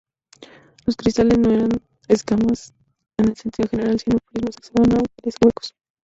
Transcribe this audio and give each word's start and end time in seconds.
Los 0.87 0.95
cristales 0.95 1.37
no 1.37 1.51
eran 1.51 1.69
escamas 2.07 2.73
en 3.17 3.27
el 3.29 3.35
sentido 3.37 3.69
general, 3.69 3.99
sino 3.99 4.17
prismas 4.31 4.55
hexagonales 4.57 4.97
huecos. 5.39 5.75